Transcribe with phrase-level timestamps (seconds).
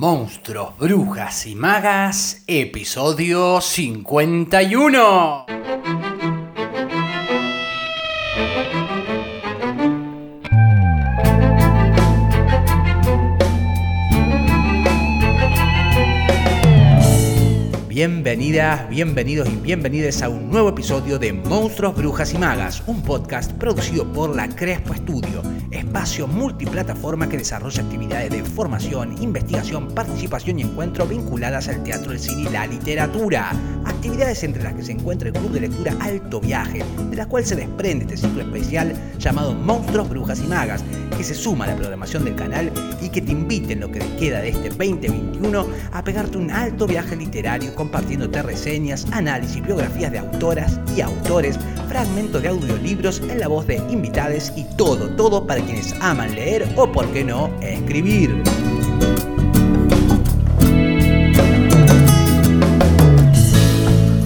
[0.00, 5.44] Monstruos, Brujas y Magas, episodio 51.
[18.00, 23.52] Bienvenidas, bienvenidos y bienvenidas a un nuevo episodio de Monstruos, Brujas y Magas, un podcast
[23.52, 25.42] producido por la Crespo Studio,
[25.90, 32.20] espacio multiplataforma que desarrolla actividades de formación, investigación, participación y encuentro vinculadas al teatro, el
[32.20, 33.50] cine y la literatura.
[33.84, 37.44] Actividades entre las que se encuentra el club de lectura Alto Viaje, de la cual
[37.44, 40.84] se desprende este ciclo especial llamado Monstruos, Brujas y Magas,
[41.16, 42.70] que se suma a la programación del canal
[43.02, 46.52] y que te invite en lo que te queda de este 2021 a pegarte un
[46.52, 53.40] alto viaje literario compartiéndote reseñas, análisis, biografías de autoras y autores, fragmentos de audiolibros en
[53.40, 57.50] la voz de invitades y todo, todo para quienes aman leer o, por qué no,
[57.60, 58.42] escribir.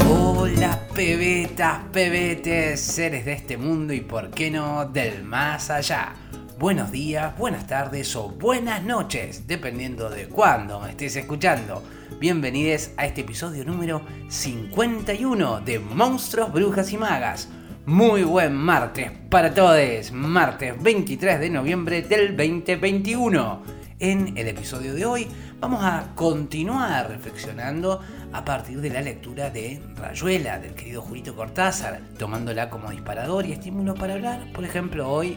[0.09, 6.15] Hola pebetas, pebetes, seres de este mundo y por qué no del más allá.
[6.59, 11.83] Buenos días, buenas tardes o buenas noches, dependiendo de cuándo me estés escuchando.
[12.21, 17.49] Bienvenidos a este episodio número 51 de Monstruos, Brujas y Magas.
[17.87, 23.63] Muy buen martes para todos, martes 23 de noviembre del 2021.
[23.99, 25.29] En el episodio de hoy
[25.61, 28.01] vamos a continuar reflexionando
[28.33, 33.53] a partir de la lectura de Rayuela del querido Julito Cortázar, tomándola como disparador y
[33.53, 35.37] estímulo para hablar, por ejemplo, hoy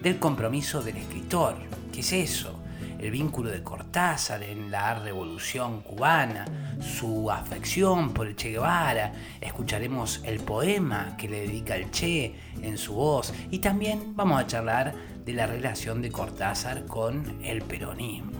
[0.00, 1.56] del compromiso del escritor.
[1.92, 2.57] ¿Qué es eso?
[2.98, 6.44] El vínculo de Cortázar en la revolución cubana,
[6.80, 12.76] su afección por el Che Guevara, escucharemos el poema que le dedica el Che en
[12.76, 18.32] su voz y también vamos a charlar de la relación de Cortázar con el peronismo.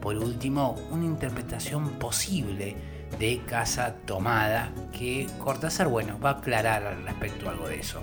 [0.00, 2.76] Por último, una interpretación posible
[3.18, 8.00] de Casa Tomada que Cortázar, bueno, va a aclarar al respecto algo de eso.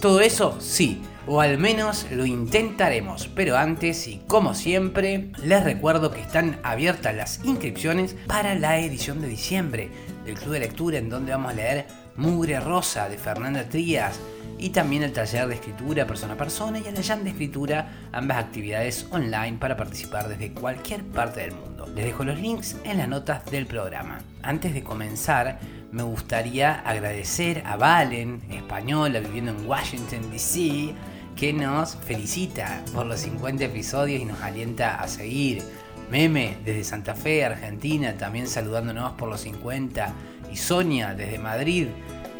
[0.00, 3.28] Todo eso sí, o al menos lo intentaremos.
[3.34, 9.20] Pero antes y como siempre, les recuerdo que están abiertas las inscripciones para la edición
[9.22, 9.90] de diciembre
[10.24, 14.18] del Club de Lectura en donde vamos a leer Mugre Rosa de Fernanda Trías
[14.58, 18.38] y también el taller de escritura persona a persona y el jam de escritura, ambas
[18.38, 21.86] actividades online para participar desde cualquier parte del mundo.
[21.94, 24.20] Les dejo los links en las notas del programa.
[24.42, 25.58] Antes de comenzar,
[25.96, 30.92] me gustaría agradecer a Valen, española viviendo en Washington, D.C.,
[31.34, 35.62] que nos felicita por los 50 episodios y nos alienta a seguir.
[36.10, 40.12] Meme desde Santa Fe, Argentina, también saludándonos por los 50.
[40.52, 41.86] Y Sonia desde Madrid,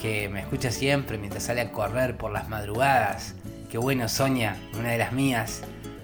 [0.02, 3.36] que me escucha siempre mientras sale a correr por las madrugadas.
[3.70, 5.62] Qué bueno, Sonia, una de las mías.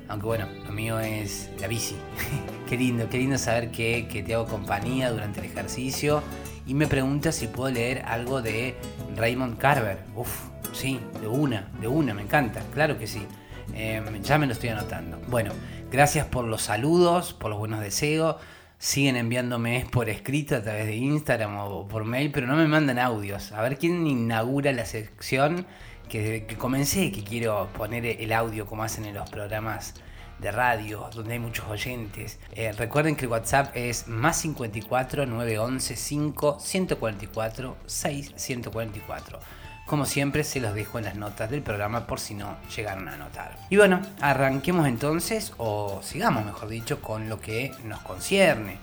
[0.08, 1.96] Aunque bueno, lo mío es la bici.
[2.70, 6.22] qué lindo, qué lindo saber que, que te hago compañía durante el ejercicio
[6.66, 8.76] y me pregunta si puedo leer algo de
[9.16, 9.98] Raymond Carver.
[10.14, 13.26] Uf, sí, de una, de una, me encanta, claro que sí.
[13.74, 15.18] Em, ya me lo estoy anotando.
[15.28, 15.52] Bueno,
[15.90, 18.36] gracias por los saludos, por los buenos deseos.
[18.78, 22.98] Siguen enviándome por escrito a través de Instagram o por mail, pero no me mandan
[22.98, 23.52] audios.
[23.52, 25.66] A ver quién inaugura la sección
[26.08, 29.94] que, que comencé, que quiero poner el audio como hacen en los programas
[30.42, 32.38] de radio, donde hay muchos oyentes.
[32.52, 39.38] Eh, recuerden que el WhatsApp es más 54 911 5 144 6 144.
[39.86, 43.16] Como siempre se los dejo en las notas del programa por si no llegaron a
[43.16, 43.56] notar.
[43.70, 48.78] Y bueno, arranquemos entonces, o sigamos mejor dicho, con lo que nos concierne.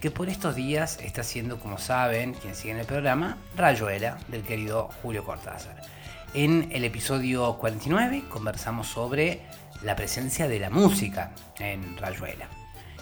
[0.00, 4.90] Que por estos días está siendo, como saben, quienes siguen el programa, Rayuela del querido
[5.02, 5.82] Julio Cortázar.
[6.34, 9.42] En el episodio 49 conversamos sobre
[9.84, 12.48] la presencia de la música en Rayuela.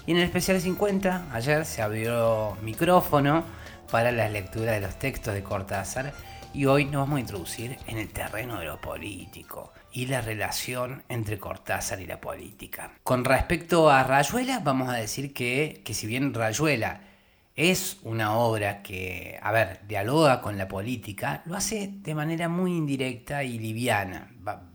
[0.07, 3.45] Y en el especial 50, ayer se abrió micrófono
[3.91, 6.13] para las lecturas de los textos de Cortázar
[6.53, 11.05] y hoy nos vamos a introducir en el terreno de lo político y la relación
[11.09, 12.93] entre Cortázar y la política.
[13.05, 17.01] Con respecto a Rayuela, vamos a decir que, que si bien Rayuela
[17.55, 22.73] es una obra que, a ver, dialoga con la política, lo hace de manera muy
[22.73, 24.31] indirecta y liviana.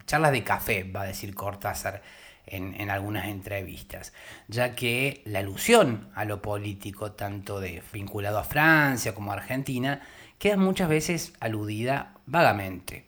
[0.08, 2.02] Charlas de café, va a decir Cortázar
[2.48, 4.14] en, algunas entrevistas,
[4.48, 10.02] ya que la alusión a lo político, tanto de vinculado a Francia como a Argentina,
[10.40, 13.06] queda muchas veces aludida vagamente.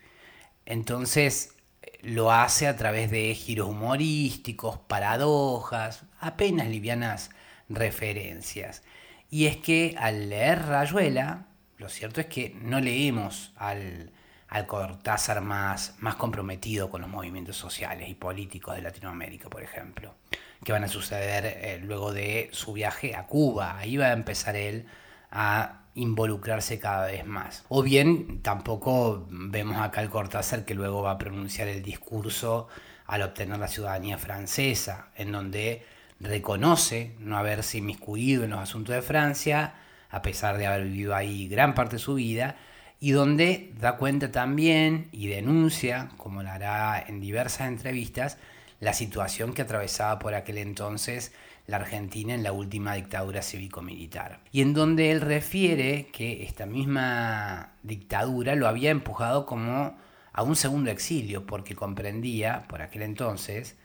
[0.66, 1.56] Entonces
[2.01, 7.30] lo hace a través de giros humorísticos, paradojas, apenas livianas
[7.69, 8.84] referencias.
[9.30, 11.48] Y es que al leer Rayuela,
[11.78, 14.12] lo cierto es que no leemos al,
[14.50, 20.16] al Cortázar más, más comprometido con los movimientos sociales y políticos de Latinoamérica, por ejemplo,
[20.63, 23.78] que van a suceder eh, luego de su viaje a Cuba.
[23.78, 24.88] Ahí va a empezar él
[25.31, 27.63] a involucrarse cada vez más.
[27.69, 32.68] O bien tampoco vemos acá al Cortázar que luego va a pronunciar el discurso
[33.06, 35.84] al obtener la ciudadanía francesa, en donde
[36.19, 39.74] reconoce no haberse inmiscuido en los asuntos de Francia,
[40.10, 42.56] a pesar de haber vivido ahí gran parte de su vida,
[43.00, 48.38] y donde da cuenta también y denuncia, como lo hará en diversas entrevistas,
[48.80, 51.31] la situación que atravesaba por aquel entonces
[51.68, 54.40] la Argentina en la última dictadura cívico-militar.
[54.51, 59.95] Y en donde él refiere que esta misma dictadura lo había empujado como
[60.34, 63.78] a un segundo exilio, porque comprendía, por aquel entonces,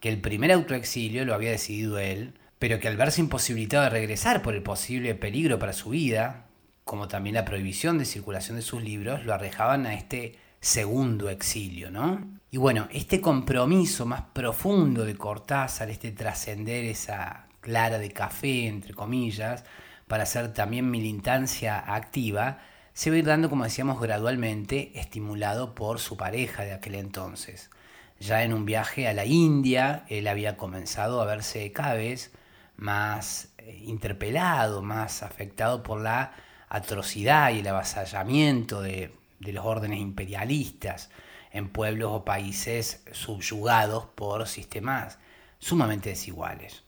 [0.00, 4.42] que el primer autoexilio lo había decidido él, pero que al verse imposibilitado de regresar
[4.42, 6.46] por el posible peligro para su vida,
[6.90, 11.88] como también la prohibición de circulación de sus libros, lo arrejaban a este segundo exilio,
[11.88, 12.28] ¿no?
[12.50, 18.92] Y bueno, este compromiso más profundo de Cortázar, este trascender esa clara de café, entre
[18.92, 19.62] comillas,
[20.08, 22.58] para hacer también militancia activa,
[22.92, 27.70] se va a ir dando, como decíamos, gradualmente, estimulado por su pareja de aquel entonces.
[28.18, 32.32] Ya en un viaje a la India, él había comenzado a verse cada vez
[32.76, 36.32] más eh, interpelado, más afectado por la
[36.70, 41.10] atrocidad y el avasallamiento de, los órdenes imperialistas
[41.50, 45.18] en pueblos o países subyugados por sistemas
[45.58, 46.84] sumamente desiguales.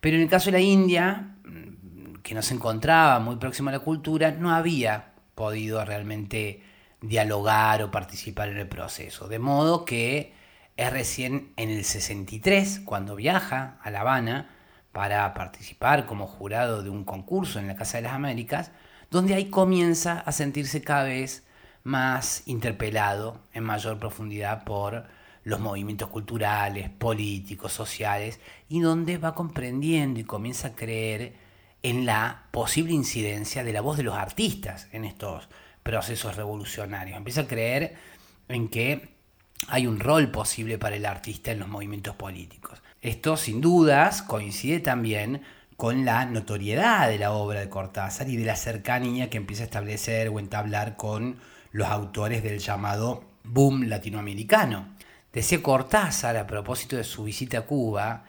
[0.00, 3.72] Pero en el caso de la India, mm, que no se encontraba muy próximo a
[3.72, 6.62] la cultura, no había podido realmente
[7.00, 9.28] dialogar o participar en el proceso.
[9.28, 10.32] De modo que
[10.76, 14.50] es recién en el 63, cuando viaja a La Habana
[14.92, 18.70] para participar como jurado de un concurso en la Casa de las Américas,
[19.14, 21.44] donde ahí comienza a sentirse cada vez
[21.84, 25.04] más interpelado en mayor profundidad por
[25.44, 31.36] los movimientos culturales, políticos, sociales, y donde va comprendiendo y comienza a creer
[31.84, 35.48] en la posible incidencia de la voz de los artistas en estos
[35.84, 37.16] procesos revolucionarios.
[37.16, 37.94] Empieza a creer
[38.48, 39.14] en que
[39.68, 42.82] hay un rol posible para el artista en los movimientos políticos.
[43.00, 45.42] Esto sin dudas coincide también
[45.76, 49.66] con la notoriedad de la obra de Cortázar y de la cercanía que empieza a
[49.66, 51.36] establecer o entablar con
[51.72, 54.94] los autores del llamado boom latinoamericano.
[55.32, 58.24] Decía Cortázar a propósito de su visita a Cuba,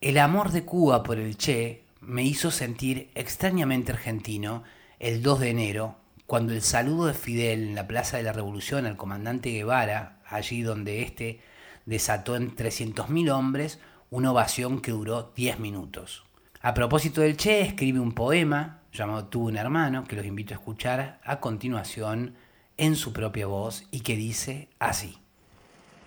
[0.00, 4.62] el amor de Cuba por el Che me hizo sentir extrañamente argentino
[4.98, 5.96] el 2 de enero,
[6.26, 10.62] cuando el saludo de Fidel en la Plaza de la Revolución al comandante Guevara, allí
[10.62, 11.40] donde éste
[11.86, 13.78] desató en 300.000 hombres
[14.10, 16.27] una ovación que duró 10 minutos.
[16.60, 20.56] A propósito del Che, escribe un poema llamado Tuve un hermano, que los invito a
[20.56, 22.34] escuchar a continuación
[22.76, 25.18] en su propia voz y que dice así.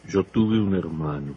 [0.09, 1.36] Yo tuve un hermano.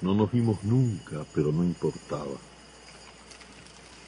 [0.00, 2.38] No nos vimos nunca, pero no importaba.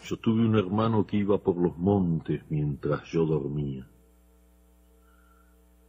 [0.06, 3.86] Yo tuve un hermano que iba por los montes mientras yo dormía.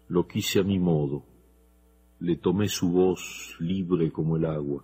[0.09, 1.23] Lo quise a mi modo.
[2.19, 4.83] Le tomé su voz libre como el agua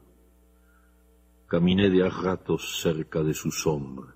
[1.47, 4.13] Caminé de a ratos cerca de su sombra.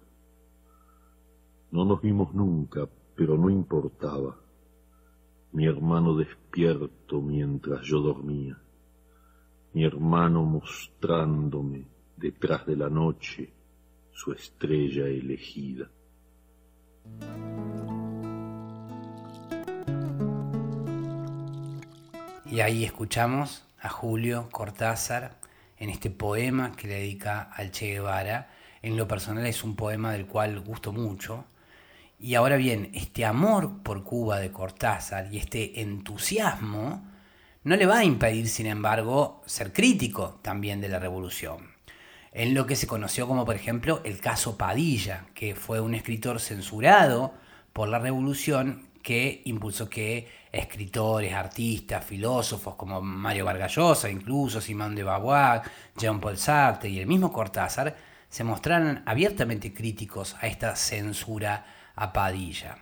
[1.71, 4.35] No nos vimos nunca, pero no importaba.
[5.53, 8.61] Mi hermano despierto mientras yo dormía.
[9.71, 11.87] Mi hermano mostrándome
[12.17, 13.53] detrás de la noche
[14.11, 15.89] su estrella elegida.
[22.45, 25.40] Y ahí escuchamos a Julio Cortázar
[25.81, 28.51] en este poema que le dedica al Che Guevara.
[28.83, 31.45] En lo personal es un poema del cual gusto mucho.
[32.19, 37.03] Y ahora bien, este amor por Cuba de Cortázar y este entusiasmo
[37.63, 41.71] no le va a impedir, sin embargo, ser crítico también de la revolución.
[42.31, 46.39] En lo que se conoció como, por ejemplo, el caso Padilla, que fue un escritor
[46.39, 47.33] censurado
[47.73, 54.95] por la revolución que impulsó que escritores, artistas, filósofos como Mario Vargas Llosa, incluso Simón
[54.95, 55.61] de Beauvoir,
[55.97, 57.95] Jean-Paul Sartre y el mismo Cortázar
[58.29, 61.65] se mostraran abiertamente críticos a esta censura
[61.95, 62.77] a Padilla.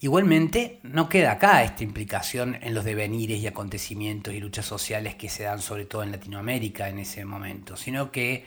[0.00, 5.30] Igualmente, no queda acá esta implicación en los devenires y acontecimientos y luchas sociales que
[5.30, 8.44] se dan sobre todo en Latinoamérica en ese momento, sino que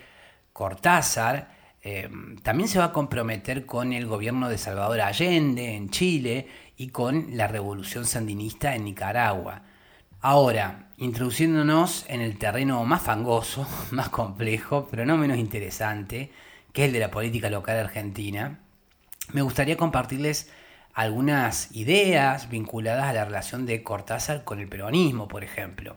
[0.54, 1.57] Cortázar
[1.90, 2.10] eh,
[2.44, 7.38] también se va a comprometer con el gobierno de Salvador Allende en Chile y con
[7.38, 9.62] la revolución sandinista en Nicaragua.
[10.20, 16.30] Ahora, introduciéndonos en el terreno más fangoso, más complejo, pero no menos interesante,
[16.74, 18.60] que es el de la política local argentina,
[19.32, 20.52] me gustaría compartirles
[20.94, 25.96] algunas ideas vinculadas a la relación de Cortázar con el peronismo, por ejemplo.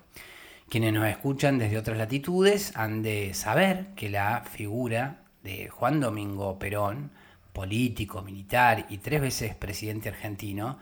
[0.68, 6.58] Quienes nos escuchan desde otras latitudes han de saber que la figura de Juan Domingo
[6.58, 7.10] Perón,
[7.52, 10.78] político, militar y tres veces presidente argentino,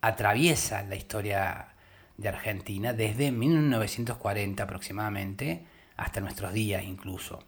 [0.00, 1.68] atraviesa la historia
[2.16, 5.66] de Argentina desde 1940 aproximadamente
[5.96, 7.44] hasta nuestros días incluso,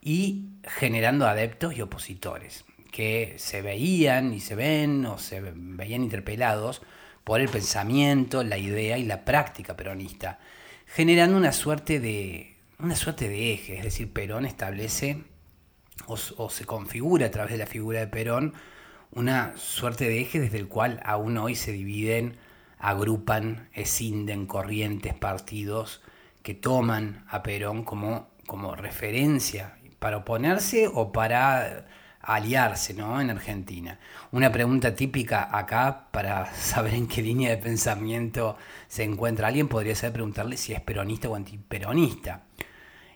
[0.00, 6.82] y generando adeptos y opositores que se veían y se ven o se veían interpelados
[7.24, 10.38] por el pensamiento, la idea y la práctica peronista,
[10.86, 15.24] generando una suerte de, una suerte de eje, es decir, Perón establece
[16.06, 18.54] o, se configura a través de la figura de Perón
[19.12, 22.36] una suerte de eje desde el cual aún hoy se dividen,
[22.78, 26.02] agrupan, escinden corrientes, partidos
[26.42, 31.86] que toman a Perón como, como referencia para oponerse o para
[32.20, 33.20] aliarse ¿no?
[33.20, 33.98] en Argentina.
[34.32, 38.56] Una pregunta típica acá para saber en qué línea de pensamiento
[38.88, 42.42] se encuentra alguien podría ser preguntarle si es peronista o antiperonista.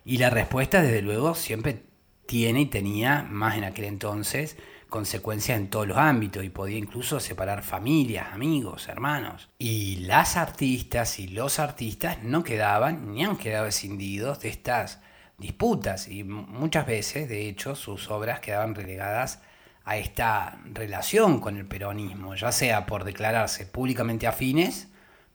[0.05, 1.90] Y la respuesta, desde luego, siempre
[2.31, 4.57] tiene y tenía, más en aquel entonces,
[4.89, 9.49] consecuencias en todos los ámbitos y podía incluso separar familias, amigos, hermanos.
[9.59, 15.01] Y las artistas y los artistas no quedaban ni han quedado escindidos de estas
[15.39, 19.43] disputas y muchas veces, de hecho, sus obras quedaban relegadas
[19.85, 24.87] a esta relación con el peronismo, ya sea por declararse públicamente afines,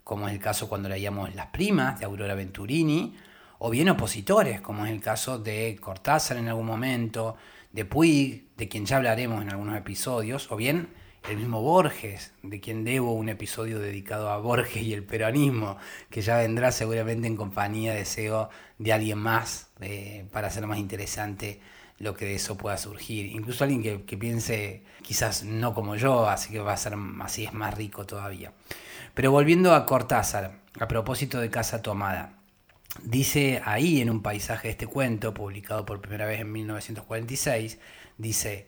[0.06, 3.18] como es el caso cuando leíamos Las Primas de Aurora Venturini,
[3.60, 7.36] o bien opositores, como es el caso de Cortázar en algún momento,
[7.72, 10.90] de Puig, de quien ya hablaremos en algunos episodios, o bien
[11.30, 15.78] el mismo Borges, de quien debo un episodio dedicado a Borges y el peronismo,
[16.10, 21.60] que ya vendrá seguramente en compañía, deseo, de alguien más eh, para hacer más interesante
[21.98, 23.28] lo que de eso pueda surgir.
[23.28, 27.46] Incluso alguien que, que, piense quizás no como yo, así que va a ser así
[27.46, 28.52] es más rico todavía.
[29.14, 32.35] Pero volviendo a Cortázar, a propósito de Casa Tomada.
[33.04, 37.78] Dice ahí en un paisaje de este cuento, publicado por primera vez en 1946,
[38.18, 38.68] dice,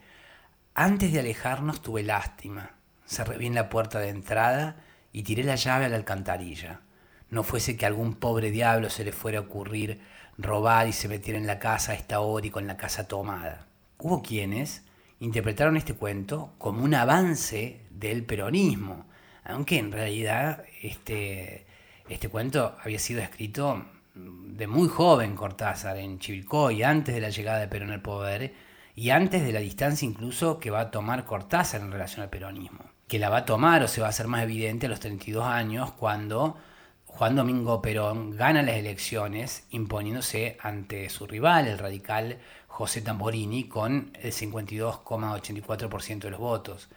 [0.76, 2.72] antes de alejarnos tuve lástima,
[3.06, 6.82] cerré bien la puerta de entrada y tiré la llave a la alcantarilla.
[7.30, 10.02] No fuese que algún pobre diablo se le fuera a ocurrir
[10.38, 13.68] robar y se metiera en la casa a esta hora y con la casa tomada.
[13.98, 14.84] Hubo quienes
[15.20, 19.08] interpretaron este cuento como un avance del peronismo,
[19.44, 21.66] aunque en realidad este,
[22.08, 23.86] este cuento había sido escrito
[24.18, 28.54] de muy joven Cortázar en Chivilcoy, antes de la llegada de Perón al poder
[28.96, 32.86] y antes de la distancia incluso que va a tomar Cortázar en relación al peronismo.
[33.08, 35.46] Que la va a tomar o se va a hacer más evidente a los 32
[35.46, 36.58] años cuando
[37.06, 44.12] Juan Domingo Perón gana las elecciones imponiéndose ante su rival, el radical José Tamborini, con
[44.22, 46.90] el 52,84% de los votos.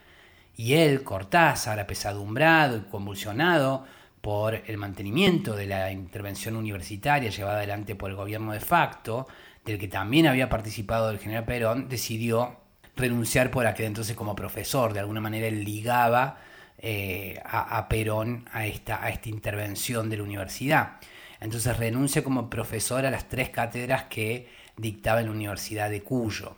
[0.56, 3.84] Y él, Cortázar, apesadumbrado y convulsionado,
[4.20, 9.26] por el mantenimiento de la intervención universitaria llevada adelante por el gobierno de facto,
[9.64, 12.56] del que también había participado el general Perón, decidió
[12.96, 14.92] renunciar por aquel entonces como profesor.
[14.92, 16.38] De alguna manera él ligaba
[16.78, 20.96] eh, a, Perón a esta, a esta intervención de la universidad.
[21.40, 26.56] Entonces renuncia como profesor a las tres cátedras que dictaba en la Universidad de Cuyo.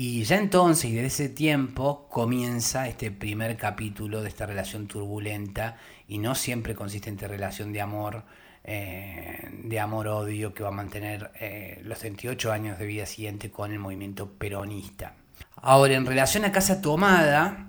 [0.00, 5.76] Y ya entonces, y desde ese tiempo, comienza este primer capítulo de esta relación turbulenta
[6.06, 8.22] y no siempre consistente relación de amor,
[8.62, 13.72] eh, de amor-odio que va a mantener eh, los 38 años de vida siguiente con
[13.72, 15.14] el movimiento peronista.
[15.56, 17.66] Ahora, en relación a Casa Tomada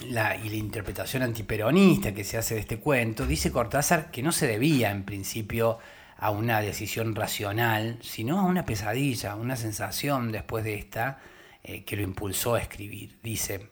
[0.00, 4.46] y la interpretación antiperonista que se hace de este cuento, dice Cortázar que no se
[4.46, 5.80] debía en principio
[6.18, 11.18] a una decisión racional, sino a una pesadilla, una sensación después de esta
[11.64, 13.18] eh, que lo impulsó a escribir.
[13.22, 13.68] Dice,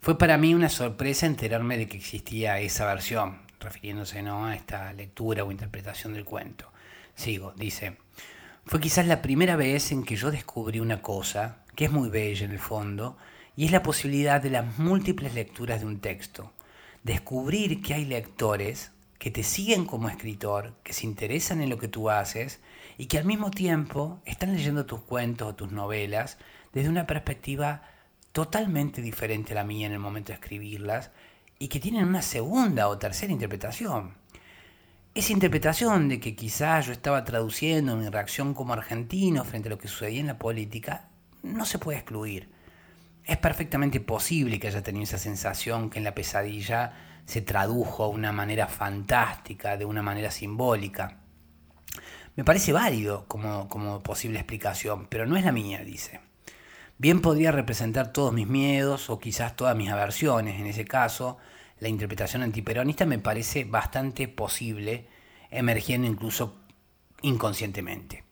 [0.00, 4.46] fue para mí una sorpresa enterarme de que existía esa versión, refiriéndose ¿no?
[4.46, 6.70] a esta lectura o interpretación del cuento.
[7.14, 7.96] Sigo, dice,
[8.66, 12.44] fue quizás la primera vez en que yo descubrí una cosa, que es muy bella
[12.44, 13.16] en el fondo,
[13.56, 16.52] y es la posibilidad de las múltiples lecturas de un texto.
[17.02, 21.88] Descubrir que hay lectores que te siguen como escritor, que se interesan en lo que
[21.88, 22.60] tú haces
[22.98, 26.38] y que al mismo tiempo están leyendo tus cuentos o tus novelas
[26.72, 27.82] desde una perspectiva
[28.32, 31.10] totalmente diferente a la mía en el momento de escribirlas
[31.58, 34.14] y que tienen una segunda o tercera interpretación.
[35.14, 39.78] Esa interpretación de que quizás yo estaba traduciendo mi reacción como argentino frente a lo
[39.78, 41.08] que sucedía en la política
[41.44, 42.48] no se puede excluir.
[43.24, 48.14] Es perfectamente posible que haya tenido esa sensación que en la pesadilla se tradujo de
[48.14, 51.20] una manera fantástica, de una manera simbólica.
[52.36, 56.20] Me parece válido como, como posible explicación, pero no es la mía, dice.
[56.98, 60.60] bien podría representar todos mis miedos o quizás todas mis aversiones.
[60.60, 61.38] En ese caso,
[61.78, 65.08] la interpretación antiperonista me parece bastante posible,
[65.50, 66.60] emergiendo incluso
[67.22, 68.23] inconscientemente.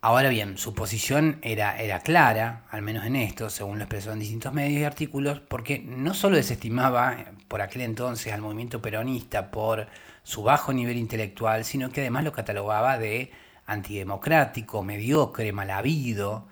[0.00, 4.20] Ahora bien, su posición era, era clara, al menos en esto, según lo expresó en
[4.20, 7.16] distintos medios y artículos, porque no solo desestimaba
[7.48, 9.88] por aquel entonces al movimiento peronista por
[10.22, 13.32] su bajo nivel intelectual, sino que además lo catalogaba de
[13.66, 16.46] antidemocrático, mediocre, mal habido.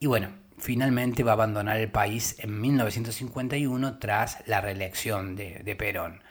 [0.00, 6.22] Y bueno, finalmente va a abandonar el país en 1951 tras la reelección de, Perón.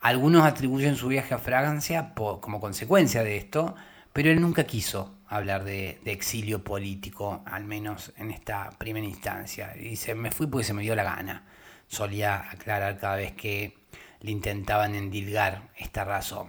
[0.00, 3.74] Algunos atribuyen su viaje a Francia como consecuencia de esto,
[4.12, 9.72] pero él nunca quiso hablar de, exilio político, al menos en esta primera instancia.
[9.74, 11.44] Dice, me fui porque se me dio la gana.
[11.86, 13.78] Solía aclarar cada vez que
[14.20, 16.48] le intentaban endilgar esta razón.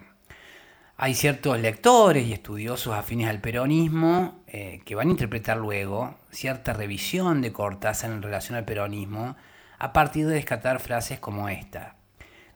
[0.98, 6.74] Hay ciertos lectores y estudiosos afines al peronismo eh, que van a interpretar luego cierta
[6.74, 9.36] revisión de Cortázar en relación al peronismo
[9.80, 11.96] a partir de descatar frases como esta.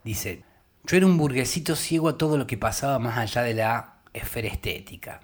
[0.03, 0.43] Dice,
[0.83, 4.47] yo era un burguesito ciego a todo lo que pasaba más allá de la esfera
[4.49, 5.21] estética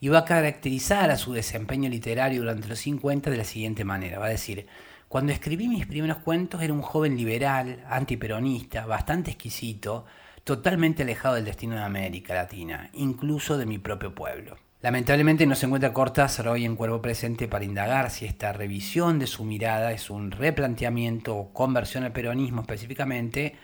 [0.00, 4.18] y va a caracterizar a su desempeño literario durante los 50 de la siguiente manera.
[4.18, 4.66] Va a decir,
[5.08, 10.06] cuando escribí mis primeros cuentos era un joven liberal, antiperonista, bastante exquisito,
[10.42, 14.56] totalmente alejado del destino de América Latina, incluso de mi propio pueblo.
[14.82, 19.26] Lamentablemente no se encuentra Cortázar hoy en cuerpo presente para indagar si esta revisión de
[19.26, 23.56] su mirada es un replanteamiento o conversión al peronismo específicamente,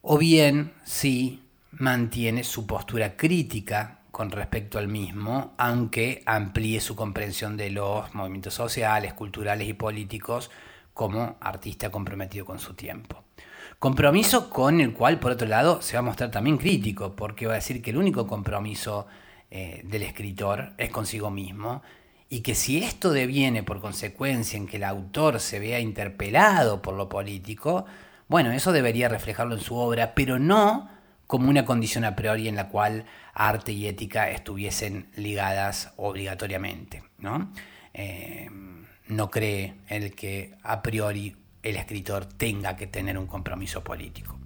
[0.00, 1.42] o bien si
[1.72, 8.54] mantiene su postura crítica con respecto al mismo, aunque amplíe su comprensión de los movimientos
[8.54, 10.52] sociales, culturales y políticos
[10.94, 13.24] como artista comprometido con su tiempo.
[13.80, 17.54] Compromiso con el cual, por otro lado, se va a mostrar también crítico, porque va
[17.54, 19.08] a decir que el único compromiso
[19.50, 21.82] eh, del escritor es consigo mismo,
[22.28, 26.94] y que si esto deviene por consecuencia en que el autor se vea interpelado por
[26.94, 27.84] lo político,
[28.28, 30.93] bueno, eso debería reflejarlo en su obra, pero no
[31.26, 37.02] como una condición a priori en la cual arte y ética estuviesen ligadas obligatoriamente.
[37.18, 37.52] ¿no?
[37.92, 38.50] Eh,
[39.08, 44.38] no cree el que a priori el escritor tenga que tener un compromiso político.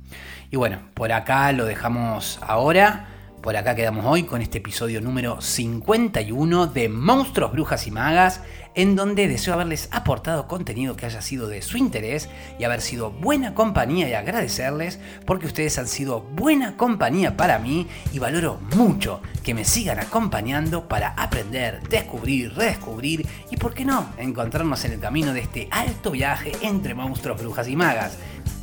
[0.50, 3.08] Y bueno, por acá lo dejamos ahora.
[3.40, 8.40] Por acá quedamos hoy con este episodio número 51 de Monstruos, Brujas y Magas,
[8.74, 13.10] en donde deseo haberles aportado contenido que haya sido de su interés y haber sido
[13.10, 19.20] buena compañía y agradecerles porque ustedes han sido buena compañía para mí y valoro mucho
[19.44, 25.00] que me sigan acompañando para aprender, descubrir, redescubrir y, por qué no, encontrarnos en el
[25.00, 28.18] camino de este alto viaje entre monstruos, brujas y magas.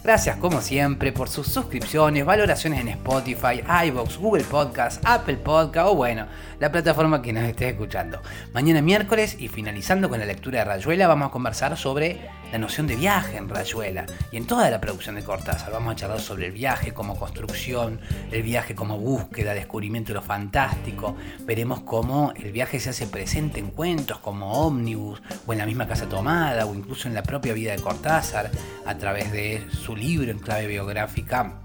[0.06, 5.96] Gracias como siempre por sus suscripciones, valoraciones en Spotify, iVoox, Google Podcast, Apple Podcast o
[5.96, 6.28] bueno,
[6.60, 8.22] la plataforma que nos esté escuchando.
[8.54, 12.22] Mañana miércoles y finalizando con la lectura de Rayuela vamos a conversar sobre
[12.56, 15.74] la noción de viaje en Rayuela y en toda la producción de Cortázar.
[15.74, 18.00] Vamos a charlar sobre el viaje como construcción,
[18.32, 21.18] el viaje como búsqueda, descubrimiento de lo fantástico.
[21.42, 25.86] Veremos cómo el viaje se hace presente en cuentos como ómnibus o en la misma
[25.86, 28.50] casa tomada o incluso en la propia vida de Cortázar
[28.86, 31.56] a través de su libro en clave biográfica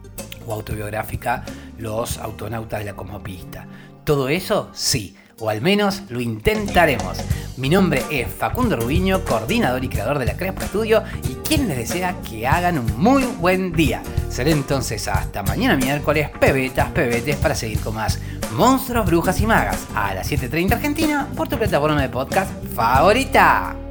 [0.44, 1.44] o autobiográfica
[1.78, 3.64] Los autonautas de la cosmopista.
[4.02, 4.70] ¿Todo eso?
[4.72, 7.18] Sí, o al menos lo intentaremos.
[7.56, 11.76] Mi nombre es Facundo Rubiño, coordinador y creador de la Crespa Studio y quien les
[11.76, 14.02] desea que hagan un muy buen día.
[14.28, 18.18] Seré entonces hasta mañana miércoles, pebetas, pebetes, para seguir con más
[18.52, 23.89] Monstruos, Brujas y Magas a las 7.30 Argentina por tu plataforma de podcast favorita.